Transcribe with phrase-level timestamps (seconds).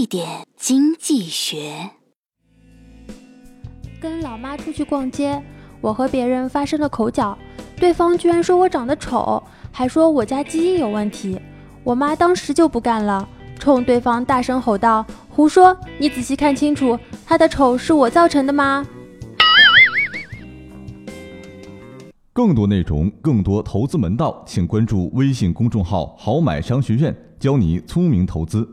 [0.00, 1.90] 一点经济学。
[4.00, 5.42] 跟老妈出去逛街，
[5.82, 7.36] 我和别人发生了口角，
[7.76, 11.38] 对方居然说我长得丑，还说我家基因有问题。
[11.84, 15.76] 我妈当时就不干了，冲对方大声吼道：“胡说！
[15.98, 18.86] 你仔细看清楚，他的丑是我造成的吗？”
[22.32, 28.66] 更多内容，更多投资门道，请关注微信公众号“好买商学院”，教你聪明投资。